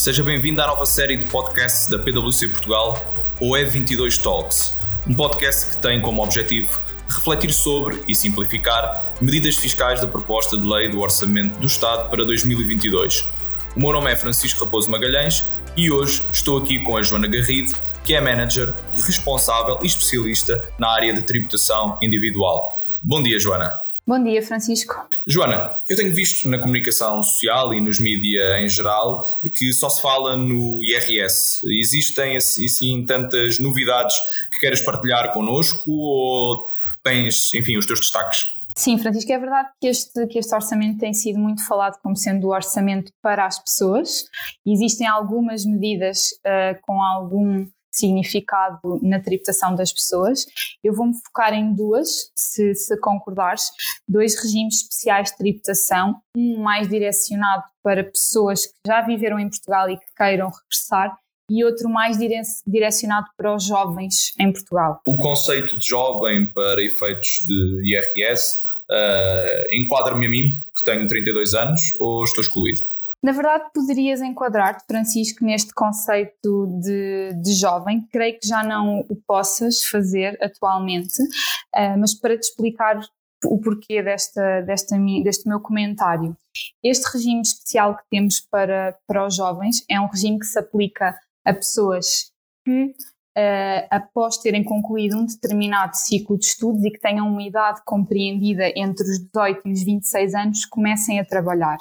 Seja 0.00 0.22
bem-vindo 0.22 0.62
à 0.62 0.66
nova 0.66 0.86
série 0.86 1.14
de 1.14 1.26
podcasts 1.26 1.86
da 1.86 1.98
PwC 1.98 2.48
Portugal, 2.48 3.12
o 3.38 3.50
E22 3.50 4.16
Talks, 4.16 4.74
um 5.06 5.12
podcast 5.12 5.76
que 5.76 5.82
tem 5.82 6.00
como 6.00 6.24
objetivo 6.24 6.80
refletir 7.06 7.52
sobre 7.52 8.02
e 8.08 8.14
simplificar 8.14 9.12
medidas 9.20 9.56
fiscais 9.56 10.00
da 10.00 10.06
proposta 10.06 10.56
de 10.56 10.66
lei 10.66 10.88
do 10.88 11.00
Orçamento 11.00 11.58
do 11.58 11.66
Estado 11.66 12.08
para 12.08 12.24
2022. 12.24 13.30
O 13.76 13.80
meu 13.80 13.92
nome 13.92 14.10
é 14.10 14.16
Francisco 14.16 14.64
Raposo 14.64 14.90
Magalhães 14.90 15.44
e 15.76 15.92
hoje 15.92 16.24
estou 16.32 16.56
aqui 16.56 16.82
com 16.82 16.96
a 16.96 17.02
Joana 17.02 17.28
Garrido, 17.28 17.74
que 18.02 18.14
é 18.14 18.22
manager 18.22 18.72
responsável 18.94 19.80
e 19.82 19.86
especialista 19.86 20.66
na 20.78 20.88
área 20.88 21.12
de 21.12 21.22
tributação 21.22 21.98
individual. 22.00 22.86
Bom 23.02 23.22
dia, 23.22 23.38
Joana. 23.38 23.89
Bom 24.10 24.24
dia, 24.24 24.42
Francisco. 24.42 25.08
Joana, 25.24 25.80
eu 25.88 25.96
tenho 25.96 26.12
visto 26.12 26.48
na 26.48 26.58
comunicação 26.58 27.22
social 27.22 27.72
e 27.72 27.80
nos 27.80 28.00
mídias 28.00 28.58
em 28.58 28.68
geral 28.68 29.40
que 29.56 29.72
só 29.72 29.88
se 29.88 30.02
fala 30.02 30.36
no 30.36 30.84
IRS. 30.84 31.60
Existem 31.78 32.36
assim 32.36 33.04
tantas 33.06 33.60
novidades 33.60 34.16
que 34.50 34.58
queiras 34.58 34.80
partilhar 34.80 35.32
connosco 35.32 35.92
ou 35.92 36.68
tens, 37.04 37.54
enfim, 37.54 37.76
os 37.76 37.86
teus 37.86 38.00
destaques? 38.00 38.46
Sim, 38.74 38.98
Francisco, 38.98 39.32
é 39.32 39.38
verdade 39.38 39.68
que 39.80 39.86
este, 39.86 40.26
que 40.26 40.40
este 40.40 40.52
orçamento 40.56 40.98
tem 40.98 41.14
sido 41.14 41.38
muito 41.38 41.64
falado 41.64 41.96
como 42.02 42.16
sendo 42.16 42.48
o 42.48 42.52
orçamento 42.52 43.12
para 43.22 43.46
as 43.46 43.60
pessoas. 43.60 44.24
Existem 44.66 45.06
algumas 45.06 45.64
medidas 45.64 46.30
uh, 46.44 46.76
com 46.82 47.00
algum 47.00 47.64
significado 47.90 49.00
na 49.02 49.20
tributação 49.20 49.74
das 49.74 49.92
pessoas. 49.92 50.46
Eu 50.82 50.94
vou-me 50.94 51.14
focar 51.14 51.52
em 51.52 51.74
duas, 51.74 52.30
se, 52.34 52.74
se 52.74 52.96
concordares, 52.98 53.64
dois 54.08 54.34
regimes 54.40 54.82
especiais 54.82 55.30
de 55.30 55.36
tributação, 55.36 56.20
um 56.36 56.60
mais 56.60 56.88
direcionado 56.88 57.64
para 57.82 58.04
pessoas 58.04 58.66
que 58.66 58.74
já 58.86 59.00
viveram 59.00 59.38
em 59.38 59.48
Portugal 59.48 59.90
e 59.90 59.96
que 59.96 60.06
queiram 60.16 60.48
regressar 60.48 61.16
e 61.50 61.64
outro 61.64 61.88
mais 61.88 62.16
direcionado 62.64 63.26
para 63.36 63.54
os 63.54 63.66
jovens 63.66 64.32
em 64.38 64.52
Portugal. 64.52 65.00
O 65.04 65.16
conceito 65.16 65.76
de 65.76 65.84
jovem 65.84 66.46
para 66.46 66.80
efeitos 66.80 67.40
de 67.44 67.82
IRS 67.92 68.70
uh, 68.88 69.74
enquadra-me 69.74 70.26
a 70.26 70.30
mim, 70.30 70.48
que 70.76 70.84
tenho 70.84 71.06
32 71.08 71.54
anos, 71.54 71.80
ou 71.98 72.22
estou 72.22 72.42
excluído? 72.42 72.80
Na 73.22 73.32
verdade, 73.32 73.70
poderias 73.74 74.22
enquadrar-te, 74.22 74.86
Francisco, 74.86 75.44
neste 75.44 75.74
conceito 75.74 76.66
de, 76.80 77.34
de, 77.34 77.52
jovem. 77.52 78.00
Creio 78.10 78.38
que 78.38 78.48
já 78.48 78.62
não 78.62 79.00
o 79.00 79.16
possas 79.26 79.84
fazer 79.84 80.38
atualmente, 80.42 81.22
uh, 81.22 81.98
mas 81.98 82.14
para 82.14 82.38
te 82.38 82.44
explicar 82.44 82.98
o 83.44 83.58
porquê 83.58 84.02
desta, 84.02 84.62
desta, 84.62 84.96
deste 85.22 85.46
meu 85.46 85.60
comentário. 85.60 86.34
Este 86.82 87.12
regime 87.12 87.42
especial 87.42 87.94
que 87.96 88.04
temos 88.10 88.40
para, 88.40 88.96
para 89.06 89.26
os 89.26 89.36
jovens 89.36 89.84
é 89.88 90.00
um 90.00 90.06
regime 90.06 90.38
que 90.38 90.46
se 90.46 90.58
aplica 90.58 91.18
a 91.44 91.52
pessoas 91.52 92.32
que, 92.64 92.86
uh, 92.86 93.86
após 93.90 94.38
terem 94.38 94.64
concluído 94.64 95.18
um 95.18 95.26
determinado 95.26 95.94
ciclo 95.94 96.38
de 96.38 96.46
estudos 96.46 96.82
e 96.84 96.90
que 96.90 97.00
tenham 97.00 97.28
uma 97.28 97.42
idade 97.42 97.82
compreendida 97.84 98.72
entre 98.74 99.04
os 99.04 99.18
18 99.26 99.68
e 99.68 99.72
os 99.72 99.82
26 99.82 100.34
anos, 100.34 100.64
comecem 100.64 101.20
a 101.20 101.24
trabalhar 101.24 101.78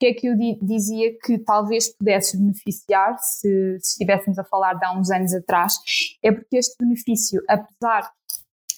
que 0.00 0.06
é 0.06 0.14
que 0.14 0.26
eu 0.26 0.34
dizia 0.62 1.12
que 1.22 1.38
talvez 1.38 1.94
pudesse 1.94 2.38
beneficiar 2.38 3.18
se, 3.18 3.78
se 3.80 3.90
estivéssemos 3.92 4.38
a 4.38 4.44
falar 4.44 4.72
de 4.72 4.84
há 4.86 4.98
uns 4.98 5.10
anos 5.10 5.34
atrás, 5.34 5.74
é 6.22 6.32
porque 6.32 6.56
este 6.56 6.74
benefício, 6.80 7.42
apesar 7.46 8.10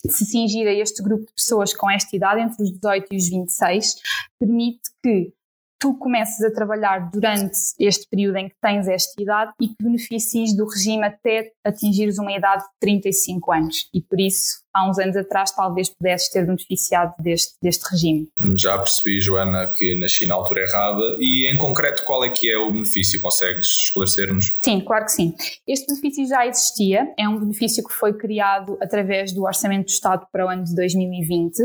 de 0.05 0.13
se 0.13 0.27
cingir 0.27 0.67
a 0.67 0.73
este 0.73 1.01
grupo 1.01 1.25
de 1.25 1.33
pessoas 1.33 1.73
com 1.73 1.89
esta 1.89 2.17
idade, 2.17 2.41
entre 2.41 2.61
os 2.61 2.73
18 2.73 3.07
e 3.13 3.17
os 3.17 3.29
26, 3.29 3.95
permite 4.37 4.81
que 5.01 5.33
tu 5.79 5.97
comeces 5.97 6.45
a 6.45 6.53
trabalhar 6.53 7.11
durante 7.11 7.57
este 7.79 8.09
período 8.09 8.39
em 8.39 8.49
que 8.49 8.57
tens 8.61 8.89
esta 8.89 9.23
idade 9.23 9.53
e 9.61 9.69
que 9.69 9.77
beneficies 9.81 10.57
do 10.57 10.67
regime 10.67 11.05
até 11.05 11.53
atingires 11.65 12.19
uma 12.19 12.33
idade 12.33 12.65
de 12.65 12.71
35 12.81 13.53
anos. 13.53 13.89
E 13.95 14.03
por 14.03 14.19
isso 14.21 14.62
há 14.73 14.89
uns 14.89 14.99
anos 14.99 15.17
atrás 15.17 15.51
talvez 15.53 15.89
pudesses 15.89 16.29
ter 16.31 16.47
beneficiado 16.47 17.15
deste, 17.19 17.55
deste 17.63 17.85
regime. 17.91 18.29
Já 18.57 18.79
percebi, 18.79 19.21
Joana, 19.21 19.73
que 19.77 19.99
nasci 20.01 20.27
na 20.27 20.35
altura 20.35 20.63
errada 20.63 21.17
e 21.19 21.47
em 21.47 21.59
concreto 21.59 22.05
qual 22.05 22.25
é 22.25 22.29
que 22.29 22.51
é 22.51 22.57
o 22.57 22.73
benefício? 22.73 23.21
Consegues 23.21 23.67
esclarecer-nos? 23.87 24.53
Sim, 24.65 24.81
claro 24.81 25.05
que 25.05 25.13
sim. 25.13 25.35
Este 25.67 25.87
benefício 25.87 26.27
já 26.27 26.47
existia, 26.47 27.13
é 27.19 27.29
um 27.29 27.39
benefício 27.39 27.85
que 27.85 27.93
foi 27.93 28.13
criado 28.13 28.79
através 28.81 29.33
do 29.33 29.45
Orçamento 29.45 29.87
do 29.87 29.91
Estado 29.91 30.27
para 30.33 30.47
o 30.47 30.49
ano 30.49 30.65
de 30.65 30.75
2020 30.75 31.59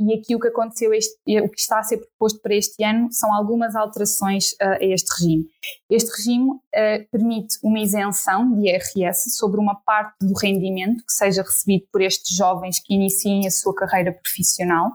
e 0.00 0.14
aqui 0.14 0.34
o 0.34 0.40
que 0.40 0.48
aconteceu, 0.48 0.92
este, 0.92 1.16
o 1.40 1.48
que 1.48 1.60
está 1.60 1.78
a 1.78 1.82
ser 1.82 1.98
proposto 1.98 2.40
para 2.40 2.54
este 2.54 2.82
ano 2.84 3.08
são 3.12 3.32
algumas 3.34 3.74
alterações 3.74 4.52
uh, 4.52 4.78
a 4.80 4.84
este 4.84 5.10
regime. 5.18 5.46
Este 5.90 6.10
regime 6.16 6.50
uh, 6.50 7.08
permite 7.10 7.56
uma 7.62 7.80
isenção 7.80 8.52
de 8.54 8.68
IRS 8.68 9.36
sobre 9.36 9.60
uma 9.60 9.74
parte 9.74 10.14
do 10.20 10.34
rendimento 10.34 11.04
que 11.04 11.12
seja 11.12 11.42
recebido 11.42 11.86
por 11.92 12.00
estes 12.00 12.36
jovens 12.36 12.47
jovens 12.48 12.80
que 12.80 12.94
iniciem 12.94 13.46
a 13.46 13.50
sua 13.50 13.74
carreira 13.74 14.12
profissional. 14.12 14.92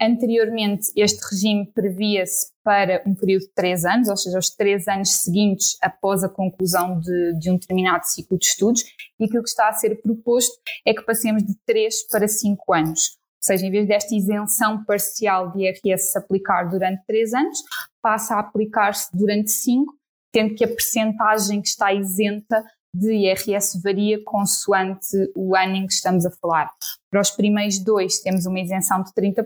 Anteriormente, 0.00 0.90
este 0.96 1.20
regime 1.30 1.70
previa-se 1.74 2.50
para 2.64 3.02
um 3.06 3.14
período 3.14 3.42
de 3.42 3.52
três 3.54 3.84
anos, 3.84 4.08
ou 4.08 4.16
seja, 4.16 4.38
os 4.38 4.48
três 4.48 4.88
anos 4.88 5.22
seguintes 5.22 5.76
após 5.82 6.24
a 6.24 6.28
conclusão 6.28 6.98
de, 6.98 7.38
de, 7.38 7.50
um 7.50 7.58
determinado 7.58 8.06
ciclo 8.06 8.38
de 8.38 8.46
estudos, 8.46 8.82
e 9.18 9.24
aquilo 9.24 9.42
que 9.42 9.48
está 9.50 9.68
a 9.68 9.72
ser 9.74 10.00
proposto 10.00 10.58
é 10.86 10.94
que 10.94 11.02
passemos 11.02 11.44
de 11.44 11.54
três 11.66 12.06
para 12.08 12.26
cinco 12.26 12.72
anos. 12.72 13.18
Ou 13.42 13.46
seja, 13.46 13.66
em 13.66 13.70
vez 13.70 13.86
desta 13.88 14.14
isenção 14.14 14.84
parcial 14.84 15.52
de 15.52 15.64
IRS 15.64 16.12
se 16.12 16.18
aplicar 16.18 16.64
durante 16.64 17.04
três 17.06 17.34
anos, 17.34 17.58
passa 18.02 18.36
a 18.36 18.40
aplicar-se 18.40 19.14
durante 19.14 19.50
cinco, 19.50 19.94
tendo 20.32 20.54
que 20.54 20.64
a 20.64 20.68
percentagem 20.68 21.60
que 21.60 21.68
está 21.68 21.92
isenta 21.92 22.64
de 22.94 23.12
IRS 23.12 23.80
varia 23.82 24.22
consoante 24.24 25.16
o 25.34 25.56
ano 25.56 25.76
em 25.76 25.86
que 25.86 25.92
estamos 25.92 26.26
a 26.26 26.30
falar. 26.30 26.70
Para 27.10 27.20
os 27.20 27.30
primeiros 27.30 27.78
dois 27.78 28.18
temos 28.18 28.46
uma 28.46 28.60
isenção 28.60 29.02
de 29.02 29.10
30%, 29.12 29.44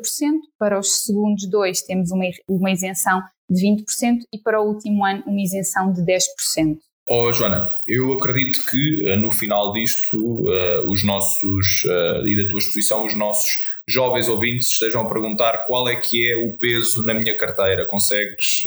para 0.59 0.79
os 0.79 1.05
segundos 1.05 1.47
dois 1.49 1.83
temos 1.83 2.11
uma, 2.11 2.25
uma 2.49 2.71
isenção 2.71 3.23
de 3.49 3.63
20% 3.63 4.21
e 4.33 4.39
para 4.39 4.61
o 4.61 4.67
último 4.67 5.05
ano 5.05 5.23
uma 5.27 5.41
isenção 5.41 5.93
de 5.93 6.03
10%. 6.03 6.79
Oh, 7.07 7.31
Joana, 7.35 7.71
eu 7.87 8.15
acredito 8.15 8.65
que 8.71 9.13
uh, 9.13 9.19
no 9.19 9.31
final 9.31 9.75
disto 9.75 10.17
uh, 10.19 10.91
os 10.91 11.05
nossos, 11.05 11.85
uh, 11.85 12.27
e 12.27 12.35
da 12.35 12.51
tua 12.51 12.59
exposição, 12.59 13.05
os 13.05 13.15
nossos 13.15 13.75
jovens 13.87 14.27
ouvintes 14.27 14.69
estejam 14.71 15.03
a 15.03 15.09
perguntar 15.09 15.67
qual 15.67 15.87
é 15.87 15.97
que 15.97 16.31
é 16.31 16.37
o 16.37 16.57
peso 16.57 17.05
na 17.05 17.13
minha 17.13 17.37
carteira. 17.37 17.87
Consegues 17.87 18.63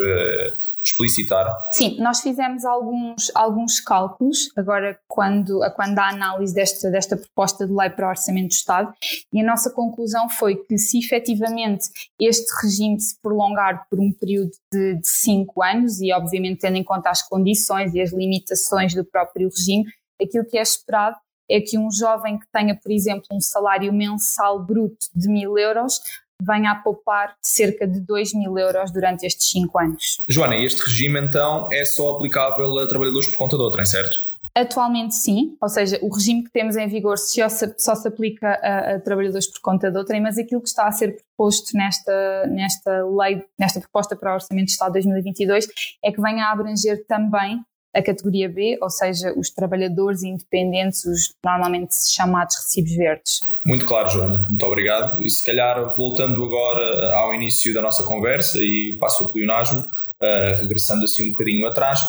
explicitar? 0.91 1.45
Sim, 1.71 1.97
nós 1.99 2.21
fizemos 2.21 2.63
alguns, 2.65 3.31
alguns 3.35 3.79
cálculos 3.79 4.49
agora 4.55 4.97
quando, 5.07 5.59
quando 5.75 5.99
a 5.99 6.09
análise 6.09 6.53
desta, 6.53 6.89
desta 6.89 7.17
proposta 7.17 7.67
de 7.67 7.73
lei 7.73 7.89
para 7.89 8.07
o 8.07 8.09
Orçamento 8.09 8.49
do 8.49 8.53
Estado 8.53 8.93
e 9.31 9.41
a 9.41 9.45
nossa 9.45 9.69
conclusão 9.69 10.29
foi 10.29 10.55
que 10.55 10.77
se 10.77 10.99
efetivamente 10.99 11.89
este 12.19 12.47
regime 12.63 12.99
se 12.99 13.19
prolongar 13.21 13.87
por 13.89 13.99
um 13.99 14.11
período 14.11 14.51
de, 14.71 14.95
de 14.95 15.07
cinco 15.07 15.61
anos 15.61 15.99
e 16.01 16.11
obviamente 16.13 16.61
tendo 16.61 16.77
em 16.77 16.83
conta 16.83 17.09
as 17.09 17.21
condições 17.21 17.93
e 17.93 18.01
as 18.01 18.11
limitações 18.11 18.93
do 18.93 19.03
próprio 19.03 19.49
regime, 19.49 19.85
aquilo 20.21 20.45
que 20.45 20.57
é 20.57 20.61
esperado 20.61 21.17
é 21.49 21.61
que 21.61 21.77
um 21.77 21.89
jovem 21.89 22.37
que 22.37 22.45
tenha, 22.51 22.75
por 22.75 22.91
exemplo, 22.91 23.25
um 23.31 23.39
salário 23.39 23.91
mensal 23.93 24.61
bruto 24.63 25.07
de 25.15 25.29
mil 25.29 25.57
euros 25.57 25.99
venha 26.41 26.71
a 26.71 26.75
poupar 26.75 27.35
cerca 27.41 27.87
de 27.87 27.99
2 27.99 28.33
mil 28.33 28.57
euros 28.57 28.91
durante 28.91 29.25
estes 29.25 29.49
5 29.49 29.79
anos. 29.79 30.19
Joana, 30.27 30.55
este 30.55 30.81
regime 30.83 31.19
então 31.19 31.67
é 31.71 31.83
só 31.85 32.15
aplicável 32.15 32.77
a 32.79 32.87
trabalhadores 32.87 33.27
por 33.29 33.37
conta 33.37 33.57
de 33.57 33.63
outrem, 33.63 33.85
certo? 33.85 34.27
Atualmente 34.55 35.13
sim, 35.13 35.55
ou 35.61 35.69
seja, 35.69 35.99
o 36.01 36.11
regime 36.11 36.43
que 36.43 36.49
temos 36.49 36.75
em 36.75 36.87
vigor 36.87 37.15
só 37.19 37.47
se, 37.47 37.75
só 37.77 37.93
se 37.93 38.07
aplica 38.07 38.53
a, 38.53 38.95
a, 38.95 38.99
trabalhadores 38.99 39.45
por 39.45 39.61
conta 39.61 39.91
de 39.91 39.97
outrem, 39.99 40.19
mas 40.19 40.39
aquilo 40.39 40.61
que 40.61 40.67
está 40.67 40.87
a 40.87 40.91
ser 40.91 41.15
proposto 41.15 41.77
nesta, 41.77 42.47
nesta 42.47 43.05
lei, 43.05 43.45
nesta 43.59 43.79
proposta 43.79 44.15
para 44.15 44.31
o 44.31 44.33
Orçamento 44.33 44.65
de 44.65 44.71
Estado 44.71 44.93
de 44.93 45.03
2022 45.03 45.67
é 46.03 46.11
que 46.11 46.19
venha 46.19 46.45
a 46.45 46.51
abranger 46.51 47.05
também 47.05 47.61
a 47.95 48.01
categoria 48.01 48.47
B, 48.49 48.77
ou 48.81 48.89
seja, 48.89 49.33
os 49.35 49.49
trabalhadores 49.49 50.23
independentes, 50.23 51.05
os 51.05 51.33
normalmente 51.43 51.95
chamados 52.13 52.55
recibos 52.55 52.95
verdes. 52.95 53.41
Muito 53.65 53.85
claro, 53.85 54.09
Joana, 54.09 54.45
muito 54.49 54.65
obrigado. 54.65 55.21
E 55.25 55.29
se 55.29 55.43
calhar, 55.43 55.93
voltando 55.95 56.43
agora 56.43 57.13
ao 57.15 57.33
início 57.33 57.73
da 57.73 57.81
nossa 57.81 58.03
conversa 58.03 58.59
e 58.59 58.97
passo 58.99 59.25
o 59.25 59.31
pleonasmo, 59.31 59.79
uh, 59.79 60.61
regressando 60.61 61.05
assim 61.05 61.27
um 61.27 61.31
bocadinho 61.31 61.65
atrás, 61.65 62.01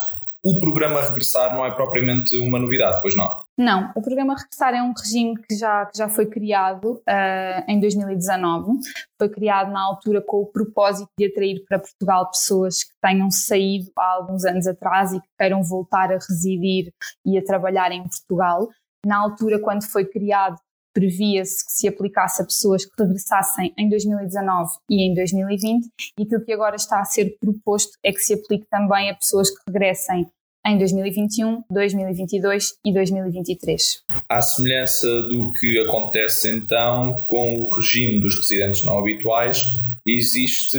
o 0.44 0.58
programa 0.60 1.02
Regressar 1.02 1.54
não 1.54 1.64
é 1.64 1.70
propriamente 1.70 2.38
uma 2.38 2.58
novidade, 2.58 3.00
pois 3.02 3.14
não? 3.16 3.28
Não, 3.58 3.90
o 3.96 4.00
programa 4.00 4.36
Regressar 4.36 4.72
é 4.72 4.82
um 4.82 4.92
regime 4.96 5.36
que 5.36 5.56
já, 5.56 5.86
que 5.86 5.98
já 5.98 6.08
foi 6.08 6.26
criado 6.26 6.92
uh, 6.92 7.64
em 7.66 7.80
2019. 7.80 8.72
Foi 9.18 9.28
criado 9.28 9.72
na 9.72 9.80
altura 9.80 10.22
com 10.24 10.42
o 10.42 10.46
propósito 10.46 11.10
de 11.18 11.26
atrair 11.26 11.64
para 11.68 11.80
Portugal 11.80 12.30
pessoas 12.30 12.84
que 12.84 12.94
tenham 13.02 13.30
saído 13.30 13.90
há 13.98 14.12
alguns 14.12 14.44
anos 14.44 14.66
atrás 14.66 15.12
e 15.12 15.20
que 15.20 15.28
queiram 15.36 15.62
voltar 15.62 16.12
a 16.12 16.18
residir 16.18 16.92
e 17.26 17.36
a 17.36 17.44
trabalhar 17.44 17.90
em 17.90 18.02
Portugal. 18.02 18.68
Na 19.04 19.18
altura, 19.18 19.60
quando 19.60 19.82
foi 19.84 20.04
criado, 20.04 20.56
previa-se 20.92 21.64
que 21.64 21.72
se 21.72 21.88
aplicasse 21.88 22.42
a 22.42 22.44
pessoas 22.44 22.84
que 22.84 22.92
regressassem 22.98 23.72
em 23.76 23.88
2019 23.88 24.70
e 24.88 25.08
em 25.08 25.14
2020, 25.14 25.86
e 26.18 26.22
aquilo 26.22 26.44
que 26.44 26.52
agora 26.52 26.76
está 26.76 27.00
a 27.00 27.04
ser 27.04 27.36
proposto 27.40 27.92
é 28.04 28.12
que 28.12 28.20
se 28.20 28.34
aplique 28.34 28.66
também 28.70 29.10
a 29.10 29.14
pessoas 29.14 29.50
que 29.50 29.62
regressem 29.66 30.26
em 30.66 30.76
2021, 30.76 31.62
2022 31.70 32.74
e 32.84 32.92
2023. 32.92 34.02
À 34.28 34.42
semelhança 34.42 35.22
do 35.22 35.52
que 35.52 35.78
acontece 35.80 36.50
então 36.50 37.24
com 37.26 37.62
o 37.62 37.68
regime 37.74 38.20
dos 38.20 38.36
residentes 38.36 38.84
não 38.84 38.98
habituais, 38.98 39.64
existe 40.04 40.78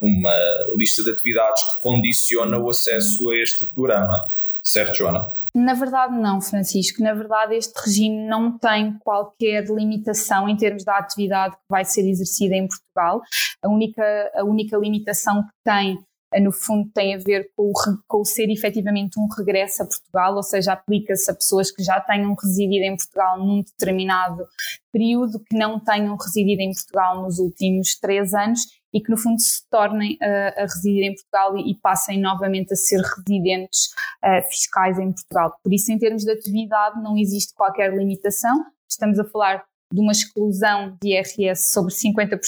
uma 0.00 0.36
lista 0.76 1.02
de 1.02 1.10
atividades 1.10 1.62
que 1.62 1.82
condiciona 1.82 2.58
o 2.58 2.68
acesso 2.68 3.30
a 3.30 3.36
este 3.38 3.66
programa. 3.66 4.16
Certo, 4.62 4.98
Joana? 4.98 5.32
Na 5.58 5.72
verdade, 5.72 6.14
não, 6.14 6.38
Francisco. 6.38 7.02
Na 7.02 7.14
verdade, 7.14 7.54
este 7.54 7.72
regime 7.82 8.28
não 8.28 8.58
tem 8.58 8.98
qualquer 8.98 9.64
limitação 9.64 10.46
em 10.46 10.54
termos 10.54 10.84
da 10.84 10.98
atividade 10.98 11.54
que 11.54 11.62
vai 11.70 11.82
ser 11.82 12.06
exercida 12.06 12.54
em 12.54 12.68
Portugal. 12.68 13.22
A 13.62 13.68
única, 13.70 14.30
a 14.34 14.44
única 14.44 14.76
limitação 14.76 15.42
que 15.44 15.48
tem 15.64 15.98
eh, 16.34 16.40
no 16.40 16.52
fundo 16.52 16.90
tem 16.92 17.14
a 17.14 17.18
ver 17.18 17.48
com 17.56 17.70
o, 17.70 17.72
com 18.06 18.20
o 18.20 18.24
ser 18.26 18.50
efetivamente 18.50 19.18
um 19.18 19.26
regresso 19.34 19.82
a 19.82 19.86
Portugal, 19.86 20.36
ou 20.36 20.42
seja, 20.42 20.74
aplica-se 20.74 21.30
a 21.30 21.34
pessoas 21.34 21.70
que 21.70 21.82
já 21.82 22.02
tenham 22.02 22.34
residido 22.34 22.84
em 22.84 22.94
Portugal 22.94 23.38
num 23.38 23.62
determinado 23.62 24.44
período, 24.92 25.40
que 25.40 25.56
não 25.56 25.80
tenham 25.80 26.14
residido 26.16 26.60
em 26.60 26.72
Portugal 26.74 27.22
nos 27.22 27.38
últimos 27.38 27.98
três 27.98 28.34
anos 28.34 28.60
e 28.96 29.00
que 29.02 29.10
no 29.10 29.18
fundo 29.18 29.38
se 29.38 29.60
tornem 29.70 30.16
a, 30.22 30.62
a 30.62 30.62
residir 30.62 31.04
em 31.04 31.14
Portugal 31.14 31.58
e, 31.58 31.70
e, 31.70 31.74
passem 31.74 32.18
novamente 32.18 32.72
a 32.72 32.76
ser 32.76 32.98
residentes 33.02 33.90
uh, 34.24 34.42
fiscais 34.48 34.98
em 34.98 35.12
Portugal. 35.12 35.54
Por 35.62 35.70
isso, 35.70 35.92
em 35.92 35.98
termos 35.98 36.24
de 36.24 36.30
atividade, 36.30 37.02
não 37.02 37.18
existe 37.18 37.52
qualquer 37.54 37.94
limitação. 37.94 38.64
Estamos 38.88 39.18
a 39.18 39.24
falar 39.24 39.62
de 39.92 40.00
uma 40.00 40.12
exclusão 40.12 40.96
de 41.02 41.10
IRS 41.10 41.70
sobre 41.70 41.92
50% 41.92 42.38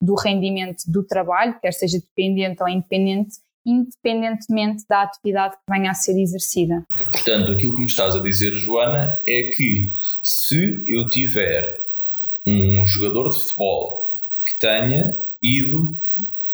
do 0.00 0.14
rendimento 0.14 0.82
do 0.86 1.02
trabalho, 1.02 1.60
quer 1.60 1.72
seja 1.72 1.98
dependente 1.98 2.62
ou 2.62 2.68
independente, 2.68 3.36
independentemente 3.66 4.84
da 4.88 5.02
atividade 5.02 5.56
que 5.56 5.70
venha 5.70 5.90
a 5.90 5.94
ser 5.94 6.18
exercida. 6.18 6.86
Portanto, 7.12 7.52
aquilo 7.52 7.74
que 7.74 7.80
me 7.80 7.86
estás 7.86 8.16
a 8.16 8.18
dizer, 8.18 8.52
Joana, 8.52 9.20
é 9.26 9.50
que 9.50 9.88
se 10.22 10.82
eu 10.86 11.06
tiver 11.10 11.84
um 12.46 12.86
jogador 12.86 13.28
de 13.28 13.40
futebol 13.40 14.14
que 14.46 14.58
tenha 14.58 15.18
ido 15.42 15.96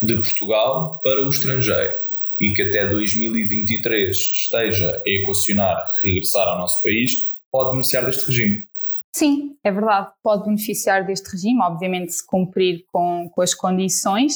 de 0.00 0.14
Portugal 0.14 1.00
para 1.02 1.24
o 1.24 1.28
estrangeiro 1.28 1.94
e 2.38 2.52
que 2.52 2.62
até 2.62 2.88
2023 2.88 4.16
esteja 4.16 5.02
a 5.04 5.10
equacionar 5.10 5.82
regressar 6.02 6.48
ao 6.48 6.58
nosso 6.58 6.82
país, 6.82 7.34
pode 7.50 7.70
beneficiar 7.70 8.04
deste 8.04 8.26
regime. 8.26 8.66
Sim, 9.16 9.56
é 9.64 9.72
verdade, 9.72 10.10
pode 10.22 10.44
beneficiar 10.44 11.06
deste 11.06 11.30
regime, 11.32 11.62
obviamente 11.62 12.12
se 12.12 12.26
cumprir 12.26 12.84
com, 12.92 13.30
com 13.32 13.40
as 13.40 13.54
condições 13.54 14.34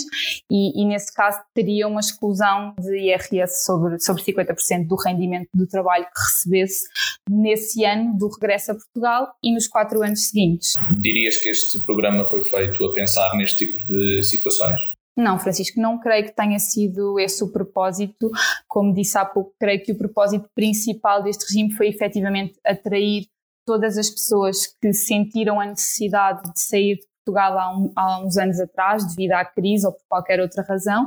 e, 0.51 0.83
e, 0.83 0.87
nesse 0.87 1.13
caso 1.13 1.39
teria 1.55 1.87
uma 1.87 2.01
exclusão 2.01 2.73
de 2.81 2.97
IRS 2.97 3.63
sobre, 3.63 4.01
sobre 4.01 4.23
50% 4.23 4.87
do 4.87 4.97
rendimento 4.97 5.51
do 5.53 5.67
trabalho 5.67 6.07
que 6.07 6.19
recebesse 6.19 6.89
nesse 7.29 7.85
ano 7.85 8.17
do 8.17 8.31
regresso 8.31 8.73
a 8.73 8.75
Portugal 8.75 9.35
e 9.45 9.53
nos 9.53 9.69
quatro 9.69 10.03
anos 10.03 10.29
seguintes. 10.29 10.73
Dirias 10.99 11.37
que 11.37 11.51
este 11.51 11.85
programa 11.85 12.25
foi 12.25 12.43
feito 12.43 12.83
a 12.83 12.95
pensar 12.95 13.37
neste 13.37 13.67
tipo 13.67 13.87
de 13.87 14.23
situações? 14.23 14.81
Não, 15.15 15.39
Francisco, 15.39 15.79
não 15.79 16.01
creio 16.01 16.25
que 16.25 16.35
tenha 16.35 16.59
sido 16.59 17.21
esse 17.21 17.45
o 17.45 17.53
propósito. 17.53 18.31
Como 18.67 18.95
disse 18.95 19.19
há 19.19 19.27
pouco, 19.27 19.53
creio 19.61 19.83
que 19.83 19.93
o 19.93 19.99
propósito 19.99 20.49
principal 20.55 21.23
deste 21.23 21.45
regime 21.45 21.71
foi 21.75 21.89
efetivamente 21.89 22.59
atrair 22.65 23.27
todas 23.67 23.99
as 23.99 24.11
pessoas 24.11 24.67
que 24.81 24.93
sentiram 24.93 25.61
a 25.61 25.67
necessidade 25.67 26.43
de 26.53 26.61
sair 26.61 26.97
de 26.97 27.07
Portugal 27.25 27.59
há, 27.59 27.77
um, 27.77 27.93
há, 27.95 28.21
uns 28.21 28.37
anos 28.37 28.59
atrás, 28.61 29.05
devido 29.07 29.33
à 29.33 29.45
crise 29.45 29.87
ou 29.87 29.93
por 29.93 30.03
qualquer 30.09 30.41
outra 30.41 30.63
razão, 30.63 31.07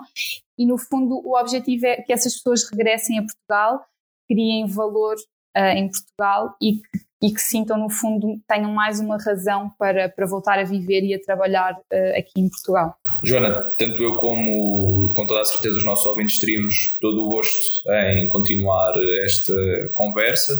e 0.57 0.65
no 0.65 0.77
fundo 0.77 1.21
o 1.25 1.38
objetivo 1.38 1.85
é 1.85 1.97
que 1.97 2.13
essas 2.13 2.35
pessoas 2.35 2.69
regressem 2.69 3.19
a 3.19 3.23
Portugal, 3.23 3.85
criem 4.29 4.67
valor 4.67 5.15
uh, 5.57 5.75
em 5.75 5.89
Portugal 5.89 6.55
e 6.61 6.73
que, 6.73 7.00
e 7.23 7.33
que, 7.33 7.41
sintam 7.41 7.77
no 7.77 7.89
fundo, 7.89 8.39
tenham 8.47 8.71
mais 8.71 9.00
uma 9.00 9.17
razão 9.17 9.71
para, 9.77 10.09
para 10.09 10.25
voltar 10.25 10.59
a 10.59 10.63
viver 10.63 11.03
e 11.03 11.13
a 11.13 11.19
trabalhar 11.19 11.73
uh, 11.73 12.17
aqui 12.17 12.39
em 12.39 12.50
Portugal. 12.50 12.95
Joana, 13.21 13.73
tanto 13.77 14.01
eu 14.01 14.15
como 14.17 15.11
com 15.13 15.25
toda 15.25 15.41
a 15.41 15.45
certeza 15.45 15.77
os 15.77 15.85
nossos 15.85 16.05
ouvintes 16.05 16.39
teríamos 16.39 16.97
todo 17.01 17.25
o 17.25 17.29
gosto 17.29 17.89
em 17.89 18.27
continuar 18.27 18.94
esta 19.25 19.53
conversa 19.94 20.53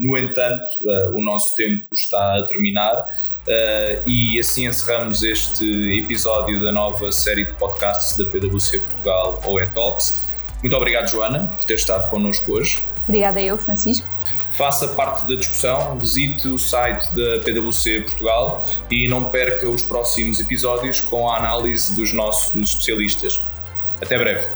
no 0.00 0.16
entanto, 0.16 0.64
uh, 0.82 1.16
o 1.16 1.22
nosso 1.22 1.54
tempo 1.54 1.84
está 1.92 2.38
a 2.38 2.42
terminar 2.44 2.94
uh, 3.02 4.08
e 4.08 4.38
assim 4.40 4.66
encerramos 4.66 5.22
este 5.22 5.98
episódio 5.98 6.60
da 6.60 6.72
nova 6.72 7.12
série 7.12 7.44
de 7.44 7.54
podcasts 7.54 8.16
da 8.16 8.24
PwC 8.24 8.78
Portugal 8.78 9.42
ou 9.44 9.60
E-Talks. 9.60 10.26
Muito 10.62 10.76
obrigado, 10.76 11.08
Joana, 11.08 11.46
por 11.46 11.64
ter 11.64 11.74
estado 11.74 12.08
connosco 12.08 12.52
hoje. 12.52 12.82
Obrigada 13.04 13.40
eu, 13.40 13.58
Francisco. 13.58 14.06
Faça 14.52 14.88
parte 14.88 15.26
da 15.26 15.34
discussão, 15.34 15.98
visite 15.98 16.46
o 16.46 16.58
site 16.58 17.08
da 17.14 17.40
PwC 17.40 18.02
Portugal 18.02 18.64
e 18.90 19.08
não 19.08 19.24
perca 19.24 19.68
os 19.68 19.82
próximos 19.82 20.38
episódios 20.40 21.00
com 21.00 21.28
a 21.28 21.38
análise 21.38 21.96
dos 21.96 22.12
nossos 22.12 22.54
especialistas. 22.54 23.42
Até 24.00 24.18
breve. 24.18 24.46